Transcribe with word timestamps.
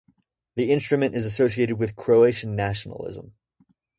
The 0.55 0.71
instrument 0.71 1.13
is 1.13 1.27
associated 1.27 1.77
with 1.77 1.95
Croatian 1.95 2.55
nationalism. 2.55 3.35